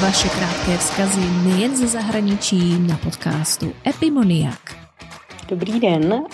praktické 0.00 0.78
vzkazy 0.78 1.20
nejen 1.44 1.76
ze 1.76 1.86
zahraničí 1.86 2.78
na 2.78 2.96
podcastu 2.96 3.72
Epimoniak. 3.86 4.76
Dobrý 5.48 5.80
den, 5.80 6.24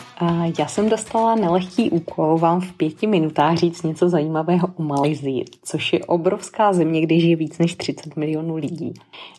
já 0.59 0.67
jsem 0.67 0.89
dostala 0.89 1.35
nelehký 1.35 1.91
úkol 1.91 2.39
vám 2.39 2.61
v 2.61 2.73
pěti 2.73 3.07
minutách 3.07 3.57
říct 3.57 3.83
něco 3.83 4.09
zajímavého 4.09 4.69
o 4.77 4.83
Malajzii, 4.83 5.45
což 5.65 5.93
je 5.93 6.05
obrovská 6.05 6.73
země, 6.73 7.01
kde 7.01 7.21
žije 7.21 7.37
víc 7.37 7.59
než 7.59 7.75
30 7.75 8.17
milionů 8.17 8.57
lidí. 8.57 8.95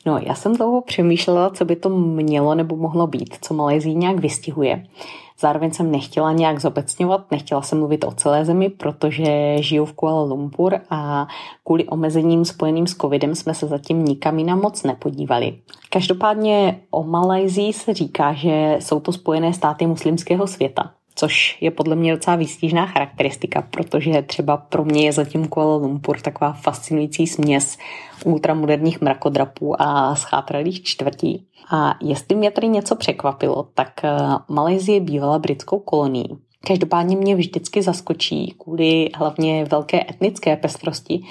No, 0.05 0.18
já 0.18 0.36
jsem 0.36 0.55
dlouho 0.55 0.82
přemýšlela, 0.82 1.50
co 1.50 1.65
by 1.65 1.75
to 1.75 1.89
mělo 1.89 2.55
nebo 2.55 2.75
mohlo 2.75 3.07
být, 3.07 3.37
co 3.41 3.54
Malajzii 3.54 3.96
nějak 3.96 4.19
vystihuje. 4.19 4.83
Zároveň 5.39 5.71
jsem 5.71 5.91
nechtěla 5.91 6.32
nějak 6.32 6.61
zobecňovat, 6.61 7.32
nechtěla 7.32 7.61
jsem 7.61 7.77
mluvit 7.77 8.04
o 8.04 8.11
celé 8.11 8.46
zemi, 8.46 8.69
protože 8.69 9.57
žiju 9.60 9.86
v 9.86 9.93
Kuala 9.93 10.23
Lumpur 10.23 10.79
a 10.89 11.27
kvůli 11.63 11.86
omezením 11.86 12.46
spojeným 12.46 12.87
s 12.87 12.96
covidem 12.96 13.36
jsme 13.36 13.54
se 13.54 13.68
zatím 13.68 14.05
nikam 14.05 14.39
jinam 14.39 14.61
moc 14.61 14.83
nepodívali. 14.83 15.57
Každopádně 15.89 16.79
o 16.91 17.04
Malajzii 17.04 17.73
se 17.73 17.93
říká, 17.93 18.33
že 18.33 18.77
jsou 18.79 19.00
to 19.00 19.11
spojené 19.11 19.54
státy 19.54 19.87
muslimského 19.87 20.47
světa 20.47 20.96
což 21.17 21.57
je 21.61 21.71
podle 21.71 21.95
mě 21.95 22.11
docela 22.11 22.35
výstižná 22.35 22.85
charakteristika, 22.85 23.61
protože 23.61 24.21
třeba 24.21 24.57
pro 24.57 24.85
mě 24.85 25.05
je 25.05 25.11
zatím 25.11 25.47
Kuala 25.47 25.75
Lumpur 25.75 26.19
taková 26.19 26.53
fascinující 26.53 27.27
směs 27.27 27.77
ultramoderních 28.25 29.01
mrakodrapů 29.01 29.81
a 29.81 30.15
schátralých 30.15 30.83
čtvrtí. 30.83 31.45
A 31.71 31.95
jestli 32.02 32.35
mě 32.35 32.52
tady 32.52 32.67
něco 32.67 32.95
překvapilo, 32.95 33.67
tak 33.73 34.03
eh, 34.03 34.17
Malajzie 34.49 34.99
bývala 34.99 35.39
britskou 35.39 35.80
kolonií. 35.80 36.37
Každopádně 36.67 37.15
mě 37.15 37.35
vždycky 37.35 37.81
zaskočí 37.81 38.55
kvůli 38.57 39.09
hlavně 39.15 39.65
velké 39.65 40.02
etnické 40.09 40.55
pestrosti, 40.55 41.23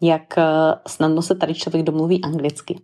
jak 0.00 0.38
eh, 0.38 0.44
snadno 0.86 1.22
se 1.22 1.34
tady 1.34 1.54
člověk 1.54 1.84
domluví 1.84 2.22
anglicky. 2.22 2.76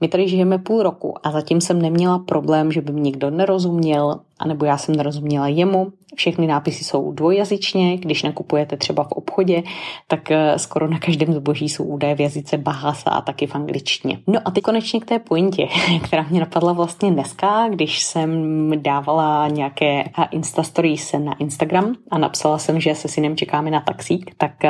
My 0.00 0.08
tady 0.08 0.28
žijeme 0.28 0.58
půl 0.58 0.82
roku 0.82 1.14
a 1.26 1.30
zatím 1.30 1.60
jsem 1.60 1.82
neměla 1.82 2.18
problém, 2.18 2.72
že 2.72 2.80
by 2.80 2.92
mi 2.92 3.00
někdo 3.00 3.30
nerozuměl, 3.30 4.20
anebo 4.38 4.64
já 4.64 4.78
jsem 4.78 4.94
nerozuměla 4.94 5.48
jemu. 5.48 5.92
Všechny 6.16 6.46
nápisy 6.46 6.84
jsou 6.84 7.12
dvojjazyčně, 7.12 7.96
když 7.96 8.22
nakupujete 8.22 8.76
třeba 8.76 9.04
v 9.04 9.12
obchodě, 9.12 9.62
tak 10.08 10.30
eh, 10.30 10.58
skoro 10.58 10.88
na 10.88 10.98
každém 10.98 11.32
zboží 11.32 11.68
jsou 11.68 11.84
údaje 11.84 12.14
v 12.14 12.20
jazyce 12.20 12.58
Bahasa 12.58 13.10
a 13.10 13.20
taky 13.20 13.46
v 13.46 13.54
angličtině. 13.54 14.18
No 14.26 14.40
a 14.44 14.50
teď 14.50 14.64
konečně 14.64 15.00
k 15.00 15.04
té 15.04 15.18
pointě, 15.18 15.68
která 16.04 16.26
mě 16.30 16.40
napadla 16.40 16.72
vlastně 16.72 17.10
dneska, 17.10 17.68
když 17.68 18.02
jsem 18.02 18.70
dávala 18.82 19.48
nějaké 19.48 20.00
eh, 20.00 20.28
Insta 20.30 20.62
stories 20.62 21.12
na 21.12 21.38
Instagram 21.38 21.94
a 22.10 22.18
napsala 22.18 22.58
jsem, 22.58 22.80
že 22.80 22.94
se 22.94 23.08
synem 23.08 23.36
čekáme 23.36 23.70
na 23.70 23.80
taxík, 23.80 24.34
tak 24.36 24.64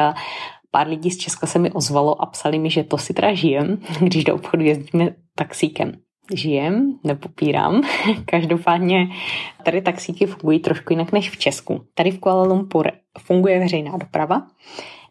pár 0.71 0.89
lidí 0.89 1.11
z 1.11 1.17
Česka 1.19 1.47
se 1.47 1.59
mi 1.59 1.71
ozvalo 1.71 2.23
a 2.23 2.27
psali 2.27 2.59
mi, 2.59 2.71
že 2.71 2.85
to 2.85 2.99
si 2.99 3.15
teda 3.15 3.35
žijem, 3.35 3.79
když 4.01 4.25
do 4.25 4.35
obchodu 4.35 4.65
jezdíme 4.65 5.15
taxíkem. 5.35 5.93
Žijem, 6.35 6.99
nepopírám. 7.05 7.83
Každopádně 8.25 9.09
tady 9.65 9.83
taxíky 9.83 10.27
fungují 10.27 10.59
trošku 10.59 10.93
jinak 10.93 11.13
než 11.13 11.31
v 11.31 11.37
Česku. 11.37 11.85
Tady 11.95 12.11
v 12.11 12.19
Kuala 12.19 12.43
Lumpur 12.43 12.91
funguje 13.19 13.59
veřejná 13.59 13.97
doprava, 13.97 14.47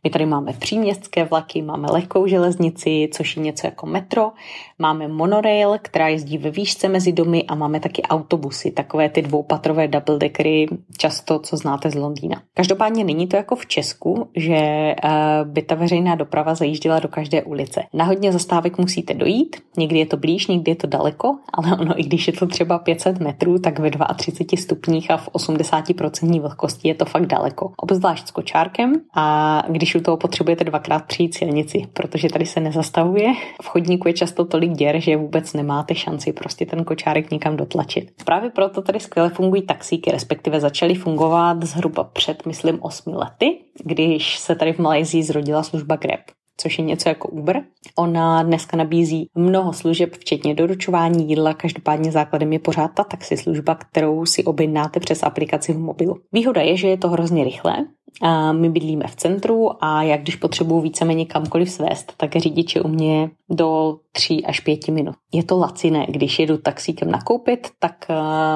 my 0.08 0.11
tady 0.11 0.25
máme 0.25 0.53
příměstské 0.53 1.23
vlaky, 1.23 1.61
máme 1.61 1.88
lehkou 1.91 2.27
železnici, 2.27 3.09
což 3.13 3.38
je 3.38 3.44
něco 3.44 3.67
jako 3.67 3.86
metro, 3.86 4.31
máme 4.80 5.08
monorail, 5.08 5.75
která 5.81 6.08
jezdí 6.08 6.38
ve 6.38 6.52
výšce 6.52 6.89
mezi 6.89 7.11
domy 7.11 7.44
a 7.47 7.55
máme 7.55 7.80
taky 7.80 8.02
autobusy, 8.02 8.72
takové 8.72 9.09
ty 9.09 9.22
dvoupatrové 9.22 9.88
double 9.88 10.17
deckery, 10.17 10.67
často, 10.97 11.39
co 11.39 11.58
znáte 11.58 11.89
z 11.89 11.95
Londýna. 11.95 12.41
Každopádně 12.53 13.03
není 13.03 13.28
to 13.28 13.35
jako 13.35 13.55
v 13.55 13.66
Česku, 13.66 14.30
že 14.35 14.55
eh, 14.55 14.95
by 15.44 15.62
ta 15.62 15.75
veřejná 15.75 16.16
doprava 16.16 16.56
zajížděla 16.56 17.00
do 17.00 17.07
každé 17.07 17.44
ulice. 17.44 17.84
Na 17.94 18.06
hodně 18.06 18.31
zastávek 18.31 18.78
musíte 18.78 19.13
dojít, 19.13 19.56
někdy 19.78 20.00
je 20.00 20.06
to 20.06 20.17
blíž, 20.17 20.47
někdy 20.47 20.72
je 20.72 20.75
to 20.75 20.88
daleko, 20.88 21.38
ale 21.53 21.78
ono, 21.78 22.00
i 22.00 22.03
když 22.03 22.28
je 22.28 22.34
to 22.34 22.47
třeba 22.47 22.79
500 22.79 23.19
metrů, 23.19 23.59
tak 23.59 23.79
ve 23.79 23.91
32 24.16 24.62
stupních 24.62 25.12
a 25.12 25.17
v 25.17 25.29
80% 25.29 26.41
vlhkosti 26.41 26.88
je 26.88 26.96
to 26.96 27.06
fakt 27.06 27.25
daleko. 27.25 27.72
Obzvlášť 27.78 28.28
s 28.28 28.31
kočárkem 28.31 28.94
a 29.16 29.63
když 29.69 29.97
u 29.97 30.02
toho 30.02 30.18
potřebujete 30.18 30.63
dvakrát 30.63 31.06
přijít 31.06 31.34
silnici, 31.34 31.88
protože 31.94 32.30
tady 32.30 32.46
se 32.46 32.59
nezastavuje. 32.59 33.34
V 33.62 33.68
chodníku 33.68 34.08
je 34.08 34.13
často 34.13 34.46
tolik 34.46 34.72
děr, 34.72 35.00
že 35.00 35.18
vůbec 35.18 35.53
nemáte 35.53 35.96
šanci 35.96 36.34
prostě 36.34 36.66
ten 36.66 36.84
kočárek 36.84 37.31
někam 37.31 37.58
dotlačit. 37.58 38.12
Právě 38.25 38.50
proto 38.50 38.81
tady 38.81 39.00
skvěle 39.00 39.30
fungují 39.30 39.62
taxíky, 39.62 40.12
respektive 40.12 40.59
začaly 40.59 40.96
fungovat 40.96 41.63
zhruba 41.63 42.03
před, 42.03 42.46
myslím, 42.46 42.78
osmi 42.81 43.13
lety, 43.16 43.58
když 43.84 44.40
se 44.40 44.56
tady 44.56 44.74
v 44.74 44.80
Malajzii 44.80 45.24
zrodila 45.24 45.63
služba 45.63 45.96
Grab 45.96 46.22
což 46.58 46.79
je 46.79 46.85
něco 46.85 47.09
jako 47.09 47.28
Uber. 47.28 47.64
Ona 47.96 48.44
dneska 48.44 48.78
nabízí 48.78 49.30
mnoho 49.36 49.74
služeb, 49.74 50.14
včetně 50.14 50.56
doručování 50.56 51.30
jídla, 51.30 51.53
každopádně 51.53 52.12
základem 52.12 52.53
je 52.53 52.59
pořád 52.59 52.88
ta 52.88 53.03
taxislužba, 53.03 53.75
kterou 53.75 54.25
si 54.25 54.44
objednáte 54.44 55.00
přes 55.00 55.24
aplikaci 55.24 55.74
v 55.74 55.80
mobilu. 55.80 56.16
Výhoda 56.34 56.62
je, 56.62 56.78
že 56.78 56.88
je 56.88 56.97
to 56.97 57.09
hrozně 57.09 57.44
rychlé, 57.44 57.86
a 58.22 58.52
my 58.52 58.70
bydlíme 58.70 59.08
v 59.08 59.16
centru 59.16 59.84
a 59.84 60.03
jak 60.03 60.22
když 60.22 60.36
potřebuji 60.36 60.81
víceméně 60.81 61.26
kamkoliv 61.26 61.70
svést, 61.70 62.14
tak 62.18 62.36
řidič 62.36 62.76
je 62.76 62.81
u 62.81 62.88
mě 62.88 63.30
do 63.50 63.97
3 64.12 64.44
až 64.46 64.59
5 64.59 64.88
minut. 64.88 65.16
Je 65.34 65.44
to 65.44 65.58
laciné, 65.58 66.06
když 66.09 66.40
jedu 66.40 66.58
taxíkem 66.58 67.12
nakoupit, 67.12 67.68
tak 67.80 68.06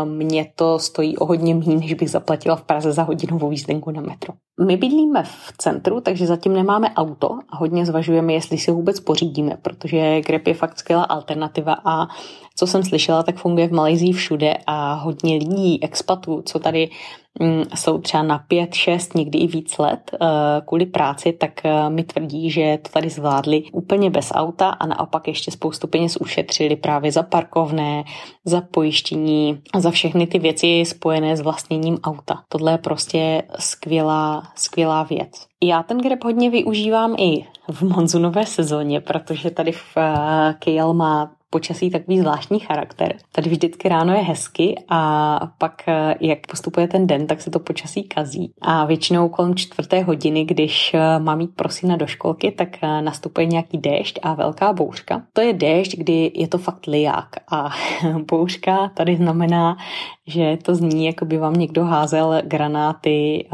mě 0.06 0.52
to 0.56 0.80
stojí 0.80 1.18
o 1.18 1.26
hodně 1.26 1.56
méně, 1.56 1.76
než 1.76 1.94
bych 1.94 2.10
zaplatila 2.10 2.56
v 2.56 2.64
Praze 2.64 2.92
za 2.92 3.04
hodinovou 3.04 3.52
jízdenku 3.52 3.92
na 3.92 4.02
metro. 4.02 4.34
My 4.68 4.78
bydlíme 4.78 5.24
v 5.24 5.54
centru, 5.58 6.02
takže 6.02 6.28
zatím 6.28 6.54
nemáme 6.54 6.90
auto 6.90 7.30
a 7.50 7.58
hodně 7.58 7.86
zvažujeme, 7.86 8.34
jestli 8.34 8.58
si 8.58 8.72
vůbec 8.72 9.00
pořídíme, 9.00 9.21
protože 9.62 10.22
Grab 10.22 10.48
je 10.48 10.54
fakt 10.54 10.80
skvělá 10.80 11.04
alternativa 11.04 11.78
a 11.86 12.08
co 12.56 12.68
jsem 12.68 12.84
slyšela, 12.84 13.24
tak 13.24 13.38
funguje 13.38 13.68
v 13.68 13.72
Malajzii 13.72 14.14
všude 14.14 14.54
a 14.68 14.94
hodně 14.94 15.36
lidí, 15.36 15.84
expatů, 15.84 16.42
co 16.46 16.60
tady 16.60 16.90
jsou 17.76 17.98
třeba 17.98 18.24
na 18.24 18.38
pět, 18.38 18.74
šest, 18.74 19.16
někdy 19.16 19.40
i 19.40 19.48
víc 19.48 19.78
let 19.78 20.12
uh, 20.22 20.28
kvůli 20.66 20.86
práci, 20.86 21.34
tak 21.34 21.52
uh, 21.66 21.90
mi 21.90 22.04
tvrdí, 22.04 22.52
že 22.52 22.80
to 22.82 22.90
tady 22.90 23.10
zvládli 23.10 23.64
úplně 23.74 24.10
bez 24.10 24.32
auta 24.36 24.70
a 24.70 24.88
naopak 24.88 25.28
ještě 25.28 25.52
spoustu 25.52 25.88
peněz 25.88 26.18
ušetřili 26.18 26.76
právě 26.76 27.12
za 27.12 27.24
parkovné, 27.24 28.04
za 28.46 28.62
pojištění 28.62 29.62
za 29.76 29.92
všechny 29.92 30.28
ty 30.28 30.40
věci 30.40 30.84
spojené 30.86 31.38
s 31.38 31.42
vlastněním 31.42 31.98
auta. 32.04 32.44
Tohle 32.50 32.72
je 32.72 32.78
prostě 32.78 33.44
skvělá, 33.60 34.44
skvělá 34.56 35.04
věc. 35.04 35.32
Já 35.64 35.84
ten 35.84 35.98
grab 35.98 36.24
hodně 36.24 36.50
využívám 36.50 37.16
i 37.18 37.46
v 37.72 37.82
monzunové 37.82 38.46
sezóně, 38.46 39.02
protože 39.02 39.50
tady 39.50 39.72
v 39.72 39.98
uh, 39.98 40.04
KL 40.60 40.94
má 40.94 41.32
počasí 41.52 41.90
takový 41.90 42.20
zvláštní 42.20 42.60
charakter. 42.60 43.16
Tady 43.32 43.50
vždycky 43.50 43.90
ráno 43.90 44.14
je 44.14 44.20
hezky 44.20 44.76
a 44.90 45.52
pak, 45.58 45.84
eh, 45.88 46.16
jak 46.20 46.48
postupuje 46.48 46.88
ten 46.88 47.08
den, 47.08 47.28
tak 47.28 47.42
se 47.42 47.52
to 47.52 47.60
počasí 47.60 48.04
kazí. 48.04 48.54
A 48.62 48.86
většinou 48.86 49.30
kolem 49.30 49.56
čtvrté 49.56 50.02
hodiny, 50.02 50.46
když 50.46 50.94
eh, 50.94 51.20
mám 51.20 51.42
jít 51.42 51.56
pro 51.56 51.70
syna 51.70 51.96
do 51.96 52.08
školky, 52.08 52.52
tak 52.52 52.70
eh, 52.84 53.02
nastupuje 53.02 53.46
nějaký 53.48 53.78
déšť 53.78 54.20
a 54.22 54.34
velká 54.34 54.74
bouřka. 54.74 55.24
To 55.34 55.42
je 55.42 55.54
déšť, 55.54 55.98
kdy 55.98 56.32
je 56.36 56.48
to 56.48 56.58
fakt 56.58 56.88
liják 56.88 57.30
a 57.52 57.70
bouřka 58.32 58.92
tady 58.96 59.16
znamená, 59.16 59.78
že 60.32 60.58
to 60.64 60.76
zní, 60.76 61.06
jako 61.06 61.26
by 61.26 61.38
vám 61.38 61.54
někdo 61.54 61.84
házel 61.84 62.42
granáty 62.46 63.48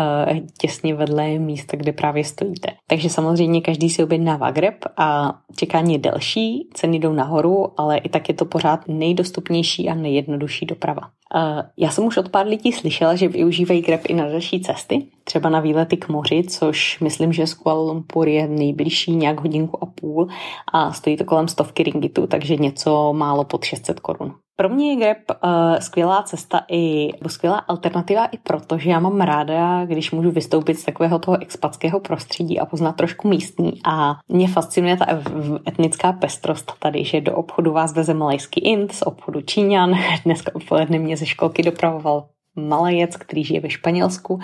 těsně 0.62 0.96
vedle 0.96 1.40
místa, 1.40 1.78
kde 1.78 1.92
právě 1.92 2.24
stojíte. 2.24 2.70
Takže 2.88 3.10
samozřejmě 3.10 3.62
každý 3.62 3.90
si 3.90 4.04
objednává 4.04 4.52
greb 4.52 4.76
a 4.98 5.34
čekání 5.56 5.94
je 5.94 6.00
delší, 6.00 6.70
ceny 6.74 7.00
jdou 7.00 7.14
nahoru, 7.14 7.68
ale 7.78 7.98
i 7.98 8.10
tak 8.10 8.30
je 8.30 8.36
to 8.36 8.46
pořád 8.46 8.88
nejdostupnější 8.88 9.90
a 9.90 9.96
nejjednodušší 9.96 10.66
doprava. 10.66 11.02
Já 11.78 11.90
jsem 11.90 12.06
už 12.06 12.18
od 12.18 12.30
pár 12.30 12.48
lidí 12.48 12.72
slyšela, 12.72 13.16
že 13.16 13.28
využívají 13.28 13.82
Grab 13.82 14.02
i 14.08 14.14
na 14.14 14.28
další 14.28 14.62
cesty, 14.62 15.06
třeba 15.24 15.50
na 15.50 15.60
výlety 15.60 15.98
k 15.98 16.10
moři, 16.10 16.44
což 16.44 17.00
myslím, 17.00 17.34
že 17.34 17.48
z 17.48 17.54
Kuala 17.54 17.82
Lumpur 17.82 18.28
je 18.28 18.48
nejbližší 18.48 19.16
nějak 19.16 19.42
hodinku 19.42 19.84
a 19.84 19.86
půl 19.86 20.28
a 20.74 20.94
stojí 20.94 21.18
to 21.18 21.26
kolem 21.26 21.48
stovky 21.48 21.84
ringitu, 21.84 22.28
takže 22.28 22.56
něco 22.56 23.14
málo 23.14 23.44
pod 23.44 23.64
600 23.64 24.00
korun. 24.00 24.34
Pro 24.60 24.70
mě 24.70 24.90
je 24.90 24.96
Grab 24.96 25.18
uh, 25.44 25.80
skvělá 25.80 26.24
cesta 26.24 26.66
i, 26.68 27.10
nebo 27.20 27.30
skvělá 27.30 27.58
alternativa 27.58 28.26
i 28.26 28.38
proto, 28.38 28.78
že 28.78 28.90
já 28.90 29.00
mám 29.00 29.22
ráda, 29.22 29.86
když 29.86 30.12
můžu 30.12 30.32
vystoupit 30.32 30.80
z 30.80 30.86
takového 30.86 31.20
toho 31.20 31.42
expatského 31.42 32.00
prostředí 32.00 32.60
a 32.60 32.66
poznat 32.66 32.92
trošku 32.92 33.28
místní. 33.28 33.74
A 33.86 34.20
mě 34.28 34.48
fascinuje 34.48 34.98
ta 34.98 35.06
etnická 35.68 36.14
pestrost 36.14 36.74
tady, 36.80 37.04
že 37.04 37.22
do 37.22 37.36
obchodu 37.36 37.72
vás 37.72 37.94
veze 37.94 38.14
malajský 38.14 38.62
int, 38.62 38.92
z 38.92 39.02
obchodu 39.02 39.42
Číňan. 39.42 39.94
Dneska 40.26 40.52
odpoledne 40.56 41.00
mě 41.00 41.18
ze 41.18 41.26
školky 41.26 41.64
dopravoval 41.64 42.28
Malajec, 42.58 43.18
který 43.18 43.44
žije 43.44 43.60
ve 43.60 43.70
Španělsku, 43.70 44.40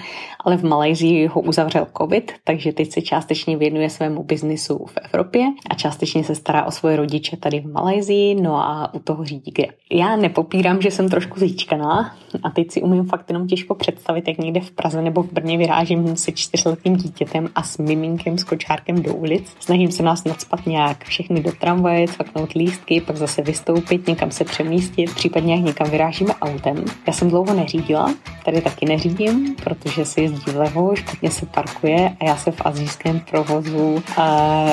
ale 0.45 0.57
v 0.57 0.63
Malajzii 0.63 1.27
ho 1.27 1.41
uzavřel 1.41 1.87
covid, 1.97 2.31
takže 2.43 2.73
teď 2.73 2.91
se 2.91 3.01
částečně 3.01 3.57
věnuje 3.57 3.89
svému 3.89 4.23
biznisu 4.23 4.85
v 4.85 4.97
Evropě 5.03 5.47
a 5.69 5.75
částečně 5.75 6.23
se 6.23 6.35
stará 6.35 6.65
o 6.65 6.71
svoje 6.71 6.95
rodiče 6.95 7.37
tady 7.37 7.59
v 7.59 7.71
Malajzii, 7.71 8.35
no 8.35 8.55
a 8.55 8.93
u 8.93 8.99
toho 8.99 9.25
řídí 9.25 9.51
Grab. 9.51 9.75
Já 9.91 10.15
nepopírám, 10.15 10.81
že 10.81 10.91
jsem 10.91 11.09
trošku 11.09 11.39
zíčkaná, 11.39 12.15
A 12.43 12.49
teď 12.49 12.71
si 12.71 12.81
umím 12.81 13.05
fakt 13.05 13.29
jenom 13.29 13.47
těžko 13.47 13.75
představit, 13.75 14.27
jak 14.27 14.37
někde 14.37 14.61
v 14.61 14.71
Praze 14.71 15.01
nebo 15.01 15.23
v 15.23 15.33
Brně 15.33 15.57
vyrážím 15.57 16.15
se 16.15 16.31
čtyřletým 16.31 16.95
dítětem 16.95 17.49
a 17.55 17.63
s 17.63 17.77
miminkem, 17.77 18.37
s 18.37 18.43
kočárkem 18.43 19.01
do 19.01 19.15
ulic. 19.15 19.55
Snažím 19.59 19.91
se 19.91 20.03
nás 20.03 20.23
nadspat 20.23 20.65
nějak 20.65 21.03
všechny 21.03 21.41
do 21.41 21.51
tramvaje, 21.51 22.07
cvaknout 22.07 22.51
lístky, 22.51 23.01
pak 23.01 23.17
zase 23.17 23.41
vystoupit, 23.41 24.07
někam 24.07 24.31
se 24.31 24.43
přemístit, 24.43 25.15
případně 25.15 25.55
jak 25.55 25.63
někam 25.63 25.89
vyrážíme 25.89 26.33
autem. 26.33 26.85
Já 27.07 27.13
jsem 27.13 27.29
dlouho 27.29 27.53
neřídila, 27.53 28.02
tady 28.45 28.61
taky 28.61 28.85
neřídím, 28.85 29.55
protože 29.63 30.05
se 30.05 30.21
jezdí 30.21 30.51
vlevo, 30.51 30.95
špatně 30.95 31.31
se 31.31 31.45
parkuje 31.45 32.17
a 32.19 32.25
já 32.25 32.37
se 32.37 32.51
v 32.51 32.61
azijském 32.65 33.19
provozu, 33.19 34.03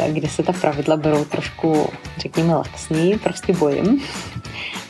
kde 0.09 0.29
se 0.29 0.43
ta 0.43 0.53
pravidla 0.53 0.97
berou 0.97 1.25
trošku, 1.25 1.89
řekněme, 2.19 2.55
laxní, 2.55 3.19
prostě 3.19 3.53
bojím. 3.53 4.03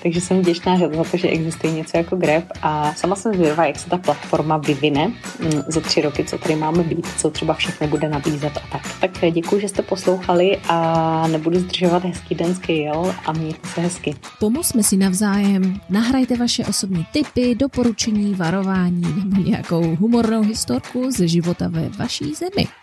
Takže 0.02 0.20
jsem 0.20 0.40
vděčná 0.40 0.78
za 0.78 1.04
to, 1.10 1.16
že 1.16 1.28
existuje 1.28 1.72
něco 1.72 1.96
jako 1.96 2.16
Grab 2.16 2.44
a 2.62 2.94
sama 2.94 3.16
jsem 3.16 3.34
zvědavá, 3.34 3.66
jak 3.66 3.78
se 3.78 3.90
ta 3.90 3.98
platforma 3.98 4.56
vyvine 4.56 5.06
mm, 5.06 5.62
za 5.66 5.80
tři 5.80 6.00
roky, 6.00 6.24
co 6.24 6.38
tady 6.38 6.56
máme 6.56 6.82
být, 6.82 7.06
co 7.18 7.30
třeba 7.30 7.54
všechno 7.54 7.86
bude 7.86 8.08
nabízet 8.08 8.52
a 8.56 8.60
tak. 8.72 8.82
Tak 9.00 9.10
děkuji, 9.32 9.60
že 9.60 9.68
jste 9.68 9.82
poslouchali 9.82 10.58
a 10.68 11.26
nebudu 11.28 11.58
zdržovat 11.58 12.04
hezký 12.04 12.34
den 12.34 12.54
jel 12.68 13.14
a 13.26 13.32
mějte 13.32 13.68
se 13.68 13.80
hezky. 13.80 14.14
Pomozme 14.38 14.82
si 14.82 14.96
navzájem, 14.96 15.80
nahrajte 15.90 16.36
vaše 16.36 16.64
osobní 16.64 17.06
tipy, 17.12 17.54
doporučení, 17.54 18.34
varování 18.34 19.14
nebo 19.24 19.42
nějakou 19.42 19.96
humornou 19.96 20.42
historku 20.42 21.10
ze 21.10 21.28
života 21.28 21.68
ve 21.68 21.88
vaší 21.88 22.34
zemi. 22.34 22.79